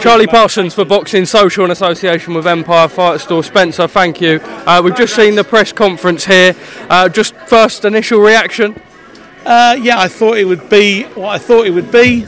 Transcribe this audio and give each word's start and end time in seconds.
Charlie 0.00 0.26
Parsons 0.26 0.72
for 0.72 0.86
Boxing 0.86 1.26
Social 1.26 1.66
in 1.66 1.70
association 1.70 2.32
with 2.32 2.46
Empire 2.46 2.88
Fight 2.88 3.20
Store. 3.20 3.44
Spencer, 3.44 3.86
thank 3.86 4.18
you. 4.18 4.40
Uh, 4.42 4.80
we've 4.82 4.96
just 4.96 5.14
seen 5.14 5.34
the 5.34 5.44
press 5.44 5.72
conference 5.72 6.24
here. 6.24 6.56
Uh, 6.88 7.06
just 7.06 7.34
first 7.34 7.84
initial 7.84 8.18
reaction. 8.18 8.80
Uh, 9.44 9.76
yeah, 9.78 9.98
I 9.98 10.08
thought 10.08 10.38
it 10.38 10.46
would 10.46 10.70
be 10.70 11.02
what 11.02 11.28
I 11.28 11.38
thought 11.38 11.66
it 11.66 11.70
would 11.72 11.92
be. 11.92 12.24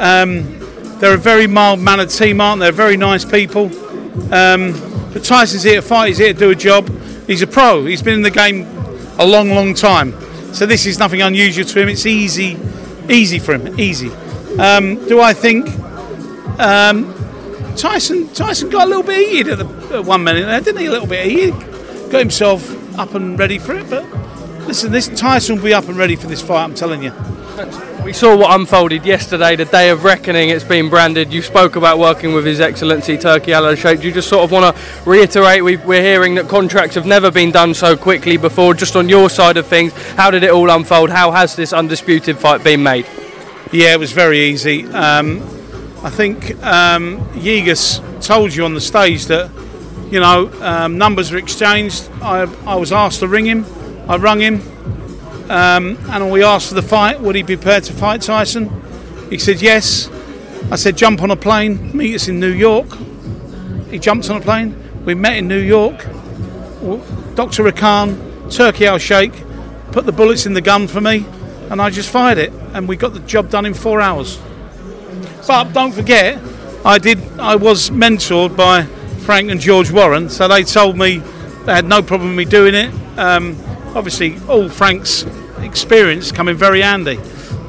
Um, 0.00 0.58
they're 0.98 1.14
a 1.14 1.18
very 1.18 1.46
mild 1.46 1.78
mannered 1.78 2.10
team, 2.10 2.40
aren't 2.40 2.58
they? 2.58 2.72
Very 2.72 2.96
nice 2.96 3.24
people. 3.24 3.66
Um, 4.34 4.72
but 5.12 5.22
Tyson's 5.22 5.62
here 5.62 5.76
to 5.76 5.82
fight, 5.82 6.08
he's 6.08 6.18
here 6.18 6.32
to 6.32 6.38
do 6.38 6.50
a 6.50 6.56
job. 6.56 6.90
He's 7.28 7.42
a 7.42 7.46
pro, 7.46 7.84
he's 7.84 8.02
been 8.02 8.14
in 8.14 8.22
the 8.22 8.30
game 8.32 8.66
a 9.20 9.24
long, 9.24 9.50
long 9.50 9.74
time. 9.74 10.12
So 10.52 10.66
this 10.66 10.84
is 10.84 10.98
nothing 10.98 11.22
unusual 11.22 11.64
to 11.64 11.80
him. 11.80 11.88
It's 11.88 12.06
easy, 12.06 12.58
easy 13.08 13.38
for 13.38 13.54
him, 13.54 13.78
easy. 13.78 14.10
Um, 14.58 15.06
do 15.06 15.20
I 15.20 15.32
think 15.32 15.83
um, 16.58 17.14
Tyson 17.76 18.28
Tyson 18.28 18.70
got 18.70 18.86
a 18.86 18.88
little 18.88 19.02
bit 19.02 19.28
heated 19.28 19.60
at, 19.60 19.66
the, 19.66 19.98
at 19.98 20.04
one 20.04 20.22
minute 20.24 20.46
there, 20.46 20.60
didn't 20.60 20.80
he? 20.80 20.86
A 20.86 20.90
little 20.90 21.08
bit 21.08 21.26
heated. 21.26 21.54
Got 22.10 22.20
himself 22.20 22.98
up 22.98 23.14
and 23.14 23.38
ready 23.38 23.58
for 23.58 23.74
it. 23.74 23.88
But 23.90 24.04
listen, 24.66 24.92
this 24.92 25.08
Tyson 25.08 25.56
will 25.56 25.64
be 25.64 25.74
up 25.74 25.88
and 25.88 25.96
ready 25.96 26.16
for 26.16 26.26
this 26.26 26.42
fight. 26.42 26.64
I'm 26.64 26.74
telling 26.74 27.02
you. 27.02 27.12
We 28.04 28.12
saw 28.12 28.36
what 28.36 28.54
unfolded 28.54 29.06
yesterday, 29.06 29.56
the 29.56 29.64
day 29.64 29.88
of 29.88 30.04
reckoning. 30.04 30.50
It's 30.50 30.64
been 30.64 30.90
branded. 30.90 31.32
You 31.32 31.40
spoke 31.40 31.76
about 31.76 31.98
working 31.98 32.34
with 32.34 32.44
His 32.44 32.60
Excellency 32.60 33.16
Turki 33.16 33.54
Al 33.54 33.74
Sheikh. 33.76 34.00
Do 34.00 34.06
you 34.06 34.12
just 34.12 34.28
sort 34.28 34.44
of 34.44 34.50
want 34.50 34.76
to 34.76 35.08
reiterate? 35.08 35.64
we 35.64 35.76
we're 35.76 36.02
hearing 36.02 36.34
that 36.34 36.48
contracts 36.48 36.96
have 36.96 37.06
never 37.06 37.30
been 37.30 37.50
done 37.50 37.72
so 37.72 37.96
quickly 37.96 38.36
before. 38.36 38.74
Just 38.74 38.94
on 38.94 39.08
your 39.08 39.30
side 39.30 39.56
of 39.56 39.66
things, 39.66 39.92
how 40.16 40.30
did 40.30 40.42
it 40.42 40.50
all 40.50 40.68
unfold? 40.68 41.08
How 41.10 41.30
has 41.30 41.56
this 41.56 41.72
undisputed 41.72 42.36
fight 42.36 42.62
been 42.62 42.82
made? 42.82 43.06
Yeah, 43.72 43.94
it 43.94 43.98
was 43.98 44.12
very 44.12 44.40
easy. 44.40 44.84
Um, 44.88 45.53
I 46.04 46.10
think 46.10 46.62
um, 46.62 47.26
told 48.20 48.54
you 48.54 48.66
on 48.66 48.74
the 48.74 48.80
stage 48.80 49.24
that 49.28 49.50
you 50.10 50.20
know 50.20 50.52
um, 50.60 50.98
numbers 50.98 51.32
were 51.32 51.38
exchanged. 51.38 52.10
I, 52.20 52.42
I 52.66 52.74
was 52.74 52.92
asked 52.92 53.20
to 53.20 53.26
ring 53.26 53.46
him. 53.46 53.64
I 54.06 54.18
rung 54.18 54.38
him, 54.38 54.60
um, 55.50 55.96
and 56.10 56.30
we 56.30 56.44
asked 56.44 56.68
for 56.68 56.74
the 56.74 56.82
fight. 56.82 57.22
Would 57.22 57.36
he 57.36 57.42
be 57.42 57.56
prepared 57.56 57.84
to 57.84 57.94
fight 57.94 58.20
Tyson? 58.20 58.70
He 59.30 59.38
said 59.38 59.62
yes. 59.62 60.10
I 60.70 60.76
said 60.76 60.98
jump 60.98 61.22
on 61.22 61.30
a 61.30 61.36
plane, 61.36 61.96
meet 61.96 62.14
us 62.14 62.28
in 62.28 62.38
New 62.38 62.52
York. 62.52 62.88
He 63.90 63.98
jumped 63.98 64.28
on 64.28 64.36
a 64.36 64.40
plane. 64.42 64.76
We 65.06 65.14
met 65.14 65.38
in 65.38 65.48
New 65.48 65.58
York. 65.58 66.04
Dr. 67.34 67.64
Rakan, 67.64 68.54
Turki 68.54 68.86
Al 68.86 68.98
Sheikh, 68.98 69.32
put 69.90 70.04
the 70.04 70.12
bullets 70.12 70.44
in 70.44 70.52
the 70.52 70.60
gun 70.60 70.86
for 70.86 71.00
me, 71.00 71.24
and 71.70 71.80
I 71.80 71.88
just 71.88 72.10
fired 72.10 72.36
it, 72.36 72.52
and 72.74 72.86
we 72.86 72.96
got 72.96 73.14
the 73.14 73.20
job 73.20 73.48
done 73.48 73.64
in 73.64 73.72
four 73.72 74.02
hours. 74.02 74.38
But 75.46 75.72
don't 75.72 75.92
forget, 75.92 76.40
I 76.84 76.98
did. 76.98 77.18
I 77.38 77.56
was 77.56 77.90
mentored 77.90 78.56
by 78.56 78.84
Frank 79.24 79.50
and 79.50 79.60
George 79.60 79.90
Warren, 79.90 80.30
so 80.30 80.48
they 80.48 80.64
told 80.64 80.96
me 80.96 81.18
they 81.64 81.74
had 81.74 81.84
no 81.84 82.02
problem 82.02 82.30
with 82.30 82.38
me 82.38 82.50
doing 82.50 82.74
it. 82.74 82.92
Um, 83.18 83.58
obviously, 83.94 84.38
all 84.48 84.68
Frank's 84.68 85.24
experience 85.58 86.32
coming 86.32 86.56
very 86.56 86.80
handy. 86.80 87.18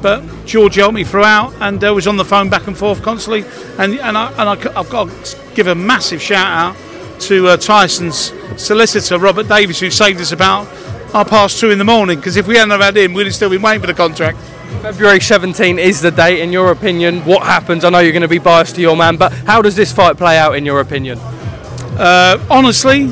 But 0.00 0.24
George 0.46 0.76
helped 0.76 0.94
me 0.94 1.04
throughout, 1.04 1.52
and 1.60 1.82
uh, 1.82 1.92
was 1.92 2.06
on 2.06 2.16
the 2.16 2.24
phone 2.24 2.48
back 2.48 2.66
and 2.66 2.76
forth 2.76 3.02
constantly. 3.02 3.44
And 3.78 3.98
and, 4.00 4.16
I, 4.16 4.30
and 4.30 4.48
I, 4.48 4.56
have 4.72 4.90
got 4.90 5.08
to 5.08 5.38
give 5.54 5.66
a 5.66 5.74
massive 5.74 6.22
shout 6.22 6.46
out 6.46 7.20
to 7.22 7.48
uh, 7.48 7.56
Tyson's 7.56 8.32
solicitor, 8.56 9.18
Robert 9.18 9.48
Davis, 9.48 9.80
who 9.80 9.90
saved 9.90 10.20
us 10.20 10.32
about 10.32 10.66
half 11.12 11.28
past 11.28 11.60
two 11.60 11.70
in 11.70 11.78
the 11.78 11.84
morning. 11.84 12.18
Because 12.18 12.36
if 12.36 12.46
we 12.46 12.56
hadn't 12.56 12.70
have 12.70 12.80
had 12.80 12.96
him, 12.96 13.12
we'd 13.12 13.26
have 13.26 13.34
still 13.34 13.50
been 13.50 13.62
waiting 13.62 13.80
for 13.80 13.86
the 13.86 13.94
contract. 13.94 14.38
February 14.82 15.20
17 15.20 15.78
is 15.78 16.00
the 16.00 16.10
date, 16.10 16.40
in 16.40 16.52
your 16.52 16.70
opinion. 16.70 17.20
What 17.24 17.42
happens? 17.42 17.84
I 17.84 17.90
know 17.90 17.98
you're 17.98 18.12
going 18.12 18.22
to 18.22 18.28
be 18.28 18.38
biased 18.38 18.76
to 18.76 18.80
your 18.80 18.96
man, 18.96 19.16
but 19.16 19.32
how 19.32 19.60
does 19.62 19.74
this 19.74 19.92
fight 19.92 20.16
play 20.16 20.38
out, 20.38 20.54
in 20.56 20.64
your 20.64 20.80
opinion? 20.80 21.18
Uh, 21.18 22.44
honestly, 22.50 23.06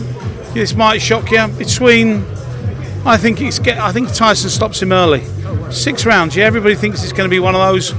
this 0.52 0.74
might 0.74 1.02
shock 1.02 1.30
you. 1.30 1.46
Between, 1.48 2.24
I 3.04 3.16
think 3.16 3.40
it's 3.40 3.58
get, 3.58 3.78
I 3.78 3.92
think 3.92 4.12
Tyson 4.12 4.50
stops 4.50 4.80
him 4.80 4.92
early. 4.92 5.24
Six 5.70 6.06
rounds. 6.06 6.36
Yeah, 6.36 6.44
everybody 6.44 6.74
thinks 6.74 7.02
it's 7.02 7.12
going 7.12 7.28
to 7.28 7.34
be 7.34 7.40
one 7.40 7.54
of 7.54 7.60
those 7.60 7.90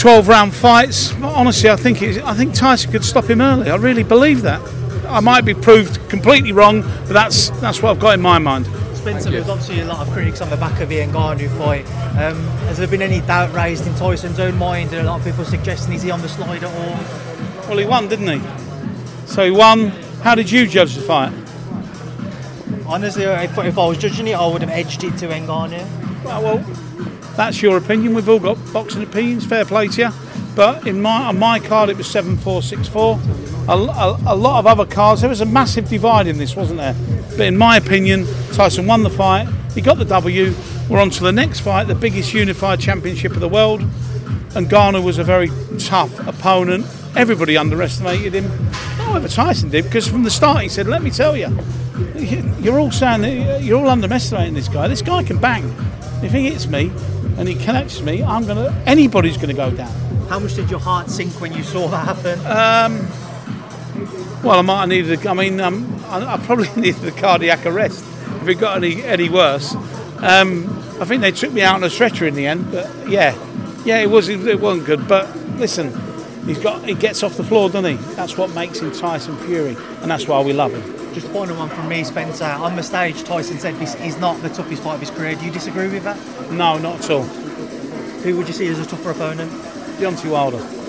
12 0.00 0.28
round 0.28 0.54
fights. 0.54 1.14
Honestly, 1.22 1.70
I 1.70 1.76
think 1.76 2.02
I 2.02 2.34
think 2.34 2.54
Tyson 2.54 2.90
could 2.90 3.04
stop 3.04 3.24
him 3.24 3.40
early. 3.40 3.70
I 3.70 3.76
really 3.76 4.02
believe 4.02 4.42
that. 4.42 4.60
I 5.06 5.20
might 5.20 5.44
be 5.44 5.54
proved 5.54 6.08
completely 6.08 6.52
wrong, 6.52 6.82
but 6.82 7.12
that's 7.12 7.50
that's 7.60 7.80
what 7.80 7.90
I've 7.90 8.00
got 8.00 8.14
in 8.14 8.20
my 8.20 8.38
mind. 8.38 8.66
Spencer, 9.04 9.30
there's 9.30 9.50
obviously 9.50 9.80
a 9.80 9.84
lot 9.84 10.00
of 10.00 10.10
critics 10.14 10.40
on 10.40 10.48
the 10.48 10.56
back 10.56 10.80
of 10.80 10.88
the 10.88 10.96
Ngannou 10.96 11.58
fight. 11.58 11.84
Um, 12.18 12.42
has 12.68 12.78
there 12.78 12.86
been 12.86 13.02
any 13.02 13.20
doubt 13.20 13.52
raised 13.52 13.86
in 13.86 13.94
Tyson's 13.96 14.40
own 14.40 14.56
mind? 14.56 14.94
And 14.94 15.06
a 15.06 15.10
lot 15.10 15.18
of 15.18 15.26
people 15.26 15.44
suggesting 15.44 15.92
is 15.92 16.00
he 16.00 16.10
on 16.10 16.22
the 16.22 16.28
slide 16.30 16.64
at 16.64 16.72
all? 16.72 17.68
Well, 17.68 17.76
he 17.76 17.84
won, 17.84 18.08
didn't 18.08 18.40
he? 18.40 19.26
So 19.26 19.44
he 19.44 19.50
won. 19.50 19.88
How 20.22 20.34
did 20.34 20.50
you 20.50 20.66
judge 20.66 20.94
the 20.94 21.02
fight? 21.02 21.34
Honestly, 22.86 23.24
if, 23.24 23.58
if 23.58 23.76
I 23.76 23.86
was 23.86 23.98
judging 23.98 24.26
it, 24.26 24.36
I 24.36 24.46
would 24.46 24.62
have 24.62 24.70
edged 24.70 25.04
it 25.04 25.18
to 25.18 25.28
Ngannou. 25.28 26.24
Well, 26.24 26.42
well, 26.42 26.58
that's 27.36 27.60
your 27.60 27.76
opinion. 27.76 28.14
We've 28.14 28.26
all 28.30 28.40
got 28.40 28.56
boxing 28.72 29.02
opinions. 29.02 29.44
Fair 29.44 29.66
play 29.66 29.88
to 29.88 30.00
you. 30.00 30.10
But 30.56 30.86
in 30.86 31.02
my 31.02 31.26
on 31.26 31.38
my 31.38 31.60
card, 31.60 31.90
it 31.90 31.98
was 31.98 32.10
seven 32.10 32.38
four 32.38 32.62
six 32.62 32.88
four. 32.88 33.20
A, 33.66 33.72
a, 33.72 34.20
a 34.26 34.36
lot 34.36 34.58
of 34.58 34.66
other 34.66 34.84
cards. 34.84 35.22
There 35.22 35.30
was 35.30 35.40
a 35.40 35.46
massive 35.46 35.88
divide 35.88 36.26
in 36.26 36.38
this, 36.38 36.54
wasn't 36.54 36.78
there? 36.78 36.94
But 37.30 37.46
in 37.46 37.56
my 37.56 37.76
opinion, 37.76 38.26
Tyson 38.52 38.86
won 38.86 39.02
the 39.02 39.10
fight. 39.10 39.48
He 39.74 39.80
got 39.80 39.98
the 39.98 40.04
W. 40.04 40.54
We're 40.88 41.00
on 41.00 41.10
to 41.10 41.22
the 41.22 41.32
next 41.32 41.60
fight, 41.60 41.86
the 41.86 41.94
biggest 41.94 42.34
unified 42.34 42.78
championship 42.78 43.32
of 43.32 43.40
the 43.40 43.48
world. 43.48 43.80
And 44.54 44.68
Ngannou 44.68 45.02
was 45.02 45.18
a 45.18 45.24
very 45.24 45.50
tough 45.78 46.26
opponent. 46.28 46.86
Everybody 47.16 47.56
underestimated 47.56 48.34
him. 48.34 48.48
However, 48.98 49.28
Tyson 49.28 49.70
did 49.70 49.84
because 49.84 50.06
from 50.06 50.24
the 50.24 50.30
start 50.30 50.62
he 50.62 50.68
said, 50.68 50.86
"Let 50.86 51.02
me 51.02 51.10
tell 51.10 51.36
you, 51.36 51.48
you're 52.60 52.78
all 52.78 52.90
saying 52.90 53.22
that 53.22 53.62
you're 53.62 53.80
all 53.80 53.88
underestimating 53.88 54.54
this 54.54 54.68
guy. 54.68 54.88
This 54.88 55.02
guy 55.02 55.22
can 55.22 55.38
bang. 55.38 55.74
If 56.22 56.32
he 56.32 56.50
hits 56.50 56.66
me 56.66 56.92
and 57.38 57.48
he 57.48 57.54
connects 57.54 58.00
me, 58.02 58.22
I'm 58.22 58.46
gonna. 58.46 58.74
Anybody's 58.86 59.36
gonna 59.36 59.54
go 59.54 59.70
down." 59.70 59.92
How 60.28 60.38
much 60.38 60.54
did 60.54 60.70
your 60.70 60.80
heart 60.80 61.10
sink 61.10 61.40
when 61.40 61.52
you 61.52 61.62
saw 61.62 61.88
that 61.88 62.06
happen? 62.06 62.38
Um, 62.46 63.08
well, 64.44 64.58
I 64.58 64.62
might 64.62 64.80
have 64.80 64.88
needed. 64.90 65.26
I 65.26 65.32
mean, 65.32 65.60
um, 65.60 66.04
I, 66.06 66.34
I, 66.34 66.36
probably 66.36 66.68
needed 66.76 67.04
a 67.04 67.12
cardiac 67.12 67.64
arrest 67.64 68.04
if 68.42 68.48
it 68.48 68.56
got 68.56 68.76
any 68.76 69.02
any 69.02 69.28
worse. 69.28 69.74
Um, 70.18 70.68
I 71.00 71.04
think 71.06 71.22
they 71.22 71.32
took 71.32 71.52
me 71.52 71.62
out 71.62 71.76
on 71.76 71.84
a 71.84 71.90
stretcher 71.90 72.26
in 72.26 72.34
the 72.34 72.46
end. 72.46 72.70
But 72.70 73.08
yeah, 73.08 73.34
yeah, 73.84 74.00
it 74.00 74.10
was 74.10 74.28
it 74.28 74.60
wasn't 74.60 74.86
good. 74.86 75.08
But 75.08 75.34
listen, 75.56 75.92
he's 76.44 76.58
got 76.58 76.84
he 76.84 76.94
gets 76.94 77.22
off 77.22 77.36
the 77.36 77.44
floor, 77.44 77.70
doesn't 77.70 77.98
he? 77.98 78.14
That's 78.14 78.36
what 78.36 78.54
makes 78.54 78.80
him 78.80 78.92
Tyson 78.92 79.36
Fury, 79.38 79.76
and 80.02 80.10
that's 80.10 80.28
why 80.28 80.42
we 80.42 80.52
love 80.52 80.74
him. 80.74 81.14
Just 81.14 81.28
final 81.28 81.56
one 81.56 81.68
from 81.68 81.88
me, 81.88 82.04
Spencer. 82.04 82.44
On 82.44 82.76
the 82.76 82.82
stage, 82.82 83.22
Tyson 83.22 83.58
said 83.58 83.76
this, 83.76 83.94
he's 83.94 84.18
not 84.18 84.40
the 84.42 84.48
toughest 84.48 84.82
fight 84.82 84.94
of 84.94 85.00
his 85.00 85.10
career. 85.10 85.36
Do 85.36 85.44
you 85.44 85.52
disagree 85.52 85.86
with 85.86 86.02
that? 86.02 86.18
No, 86.50 86.76
not 86.76 87.04
at 87.04 87.10
all. 87.10 87.22
Who 87.22 88.36
would 88.36 88.48
you 88.48 88.52
see 88.52 88.66
as 88.66 88.80
a 88.80 88.86
tougher 88.86 89.12
opponent? 89.12 89.52
Deontay 89.98 90.32
Wilder. 90.32 90.83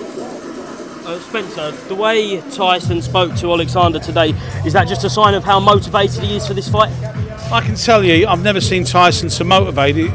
Uh, 1.06 1.20
Spencer, 1.20 1.70
the 1.86 1.94
way 1.94 2.40
Tyson 2.50 3.00
spoke 3.00 3.32
to 3.36 3.52
Alexander 3.52 4.00
today, 4.00 4.30
is 4.64 4.72
that 4.72 4.88
just 4.88 5.04
a 5.04 5.10
sign 5.10 5.34
of 5.34 5.44
how 5.44 5.60
motivated 5.60 6.24
he 6.24 6.34
is 6.34 6.44
for 6.44 6.52
this 6.52 6.68
fight? 6.68 6.90
I 7.52 7.60
can 7.60 7.76
tell 7.76 8.02
you, 8.02 8.26
I've 8.26 8.42
never 8.42 8.60
seen 8.60 8.82
Tyson 8.82 9.30
so 9.30 9.44
motivated. 9.44 10.10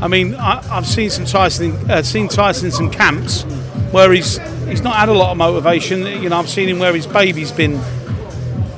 I 0.00 0.06
mean, 0.06 0.36
I, 0.36 0.62
have 0.66 0.86
seen 0.86 1.10
some 1.10 1.24
Tyson, 1.24 1.72
uh, 1.90 2.00
seen 2.02 2.28
Tyson 2.28 2.66
in 2.66 2.70
some 2.70 2.92
camps 2.92 3.42
where 3.90 4.12
he's 4.12 4.38
he's 4.68 4.82
not 4.82 4.94
had 4.94 5.08
a 5.08 5.12
lot 5.12 5.32
of 5.32 5.36
motivation. 5.36 6.06
You 6.06 6.28
know, 6.28 6.36
I've 6.36 6.48
seen 6.48 6.68
him 6.68 6.78
where 6.78 6.94
his 6.94 7.08
baby's 7.08 7.50
been. 7.50 7.80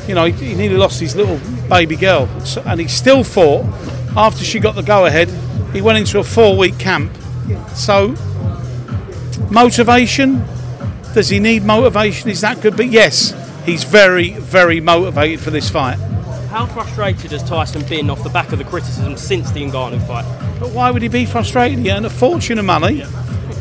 You 0.07 0.15
know, 0.15 0.25
he, 0.25 0.33
he 0.47 0.55
nearly 0.55 0.79
lost 0.79 0.99
his 0.99 1.17
little 1.17 1.39
baby 1.69 1.97
girl, 1.97 2.29
so, 2.47 2.63
and 2.65 2.81
he 2.81 2.89
still 2.89 3.23
fought. 3.23 3.67
After 4.17 4.43
she 4.43 4.59
got 4.59 4.75
the 4.75 4.83
go 4.83 5.05
ahead, 5.05 5.29
he 5.75 5.83
went 5.83 5.99
into 5.99 6.19
a 6.19 6.25
four 6.25 6.57
week 6.57 6.79
camp. 6.79 7.15
So, 7.75 8.15
motivation. 9.51 10.43
Does 11.15 11.29
he 11.29 11.41
need 11.41 11.65
motivation? 11.65 12.31
Is 12.31 12.41
that 12.43 12.61
good? 12.61 12.77
But 12.77 12.89
yes, 12.89 13.35
he's 13.65 13.85
very, 13.85 14.31
very 14.31 14.81
motivated 14.81 15.41
for 15.41 15.51
this 15.51 15.69
fight. 15.71 15.99
How 16.49 16.67
frustrated 16.67 17.33
has 17.33 17.43
Tyson 17.43 17.83
been 17.87 18.09
off 18.09 18.23
the 18.23 18.31
back 18.31 18.53
of 18.53 18.59
the 18.59 18.65
criticism 18.65 19.17
since 19.17 19.51
the 19.51 19.61
Ngannou 19.63 20.07
fight? 20.07 20.25
But 20.59 20.71
why 20.71 20.91
would 20.91 21.03
he 21.03 21.09
be 21.09 21.27
frustrated? 21.27 21.79
He 21.79 21.91
earned 21.91 22.07
a 22.07 22.11
fortune 22.11 22.59
of 22.59 22.65
money. 22.65 23.05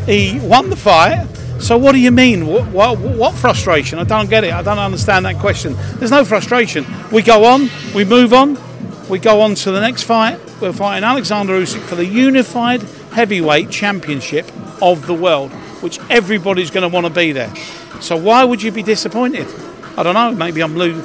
He 0.05 0.39
won 0.39 0.69
the 0.69 0.75
fight. 0.75 1.27
So 1.59 1.77
what 1.77 1.93
do 1.93 1.99
you 1.99 2.11
mean? 2.11 2.45
What, 2.45 2.67
what, 2.67 2.99
what, 2.99 3.33
frustration? 3.33 3.99
I 3.99 4.03
don't 4.03 4.29
get 4.29 4.43
it. 4.43 4.53
I 4.53 4.61
don't 4.61 4.77
understand 4.77 5.25
that 5.25 5.37
question. 5.39 5.75
There's 5.95 6.11
no 6.11 6.23
frustration. 6.23 6.85
We 7.11 7.23
go 7.23 7.45
on. 7.45 7.69
We 7.93 8.05
move 8.05 8.31
on. 8.31 8.57
We 9.09 9.19
go 9.19 9.41
on 9.41 9.55
to 9.55 9.71
the 9.71 9.81
next 9.81 10.03
fight. 10.03 10.39
We're 10.61 10.73
fighting 10.73 11.03
Alexander 11.03 11.59
Usyk 11.59 11.81
for 11.81 11.95
the 11.95 12.05
unified 12.05 12.83
heavyweight 13.11 13.69
championship 13.69 14.45
of 14.81 15.07
the 15.07 15.13
world, 15.13 15.51
which 15.81 15.99
everybody's 16.09 16.71
going 16.71 16.83
to 16.83 16.93
want 16.93 17.05
to 17.05 17.11
be 17.11 17.31
there. 17.31 17.53
So 18.01 18.15
why 18.17 18.43
would 18.43 18.61
you 18.61 18.71
be 18.71 18.83
disappointed? 18.83 19.47
I 19.97 20.03
don't 20.03 20.13
know. 20.13 20.31
Maybe 20.31 20.61
I'm 20.61 20.75
lo- 20.75 21.01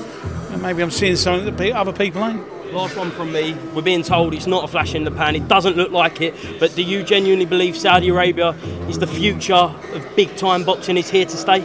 maybe 0.60 0.82
I'm 0.82 0.90
seeing 0.90 1.16
something 1.16 1.54
that 1.54 1.72
other 1.72 1.92
people 1.92 2.24
ain't. 2.24 2.72
Last 2.72 2.96
one 2.96 3.10
from 3.10 3.32
me. 3.32 3.54
We're 3.74 3.82
being 3.82 4.02
told 4.02 4.32
it's 4.32 4.46
not 4.46 4.64
a 4.64 4.66
flash 4.68 4.94
in 4.94 5.04
the 5.04 5.10
pan. 5.10 5.36
It 5.36 5.46
doesn't 5.46 5.76
look 5.76 5.92
like 5.92 6.22
it. 6.22 6.34
But 6.58 6.74
do 6.74 6.82
you 6.82 7.02
genuinely 7.02 7.44
believe 7.44 7.76
Saudi 7.76 8.08
Arabia 8.08 8.50
is 8.88 8.98
the 8.98 9.06
future 9.06 9.54
of 9.54 10.06
big 10.16 10.34
time 10.36 10.64
boxing? 10.64 10.96
Is 10.96 11.10
here 11.10 11.26
to 11.26 11.36
stay? 11.36 11.60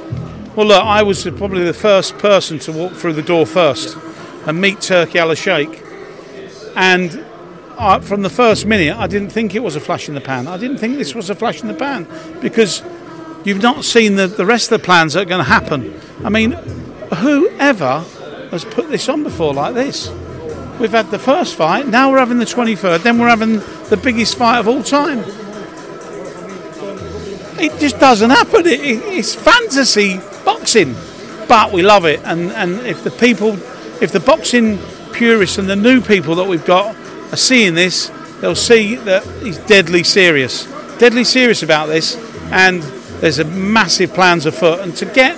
Well, 0.56 0.68
look, 0.68 0.84
I 0.84 1.04
was 1.04 1.24
probably 1.24 1.64
the 1.64 1.74
first 1.74 2.18
person 2.18 2.60
to 2.60 2.72
walk 2.72 2.94
through 2.94 3.14
the 3.14 3.22
door 3.22 3.46
first 3.46 3.98
and 4.46 4.60
meet 4.60 4.82
Turki 4.82 5.20
Al 5.20 5.34
Sheikh. 5.34 5.82
And 6.76 7.24
I, 7.78 8.00
from 8.00 8.22
the 8.22 8.30
first 8.30 8.66
minute, 8.66 8.98
I 8.98 9.08
didn't 9.08 9.30
think 9.30 9.54
it 9.54 9.64
was 9.64 9.76
a 9.76 9.80
flash 9.80 10.10
in 10.10 10.16
the 10.16 10.22
pan. 10.22 10.48
I 10.48 10.58
didn't 10.58 10.78
think 10.78 10.98
this 10.98 11.14
was 11.14 11.30
a 11.30 11.36
flash 11.36 11.62
in 11.62 11.68
the 11.68 11.74
pan 11.74 12.08
because 12.42 12.82
you've 13.48 13.64
not 13.64 13.86
seen 13.86 14.18
the, 14.18 14.28
the 14.28 14.46
rest 14.46 14.70
of 14.74 14.82
the 14.82 14.86
plans 14.86 15.14
that 15.14 15.22
are 15.22 15.26
going 15.26 15.44
to 15.44 15.50
happen. 15.50 15.98
I 16.22 16.28
mean, 16.28 16.52
whoever 16.52 18.00
has 18.52 18.66
put 18.66 18.90
this 18.90 19.08
on 19.08 19.24
before 19.24 19.54
like 19.54 19.74
this? 19.74 20.10
We've 20.82 20.92
had 20.92 21.12
the 21.12 21.18
first 21.18 21.56
fight, 21.56 21.88
now 21.88 22.12
we're 22.12 22.20
having 22.20 22.40
the 22.40 22.46
23rd, 22.46 23.04
then 23.04 23.18
we're 23.18 23.30
having 23.30 23.60
the 23.90 23.98
biggest 24.04 24.38
fight 24.38 24.60
of 24.60 24.68
all 24.68 24.84
time. 24.84 25.20
It 27.58 27.80
just 27.80 28.00
doesn't 28.00 28.30
happen. 28.30 28.68
It, 28.68 28.82
it, 28.82 29.04
it's 29.06 29.34
fantasy 29.34 30.20
boxing, 30.44 30.94
but 31.48 31.72
we 31.72 31.84
love 31.84 32.04
it. 32.04 32.20
And, 32.26 32.52
and 32.52 32.86
if 32.86 33.06
the 33.06 33.12
people, 33.12 33.54
if 34.04 34.12
the 34.12 34.20
boxing 34.20 34.78
purists 35.14 35.58
and 35.58 35.70
the 35.70 35.76
new 35.78 36.02
people 36.02 36.36
that 36.36 36.48
we've 36.50 36.66
got 36.66 36.98
are 37.32 37.38
seeing 37.38 37.76
this, 37.76 38.12
they'll 38.42 38.56
see 38.56 38.96
that 38.96 39.24
he's 39.42 39.58
deadly 39.60 40.04
serious, 40.04 40.66
deadly 40.98 41.24
serious 41.24 41.64
about 41.64 41.86
this, 41.86 42.18
and 42.52 42.84
there's 43.22 43.40
a 43.40 43.46
massive 43.46 44.14
plans 44.14 44.46
afoot. 44.46 44.80
And 44.80 44.96
to 44.98 45.06
get 45.06 45.38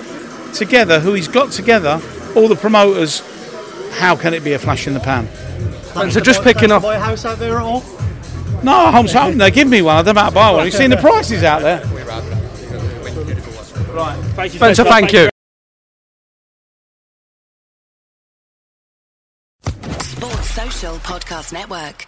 together 0.53 0.99
who 0.99 1.13
he's 1.13 1.27
got 1.27 1.51
together, 1.51 2.01
all 2.35 2.47
the 2.47 2.55
promoters 2.55 3.21
how 3.91 4.15
can 4.15 4.33
it 4.33 4.43
be 4.43 4.53
a 4.53 4.59
flash 4.59 4.87
in 4.87 4.93
the 4.93 4.99
pan? 4.99 5.27
so 6.11 6.19
just 6.19 6.43
picking 6.43 6.71
up. 6.71 6.83
Buy 6.83 6.95
a 6.95 6.99
house 6.99 7.25
out 7.25 7.39
there 7.39 7.57
at 7.57 7.63
all? 7.63 7.83
No, 8.63 8.73
I'm 8.73 9.07
hoping 9.07 9.37
they 9.37 9.51
give 9.51 9.67
me 9.67 9.81
one. 9.81 9.97
I 9.97 10.01
don't 10.01 10.15
know 10.15 10.25
to 10.25 10.31
buy 10.31 10.51
one. 10.51 10.65
You've 10.65 10.73
seen 10.73 10.89
the 10.89 10.97
prices 10.97 11.43
out 11.43 11.61
there. 11.61 11.83
Right. 13.93 14.51
Spencer, 14.51 14.83
thank 14.83 15.13
you. 15.13 15.29
Sports 20.01 20.49
Social 20.51 20.95
Podcast 20.97 21.53
Network. 21.53 22.07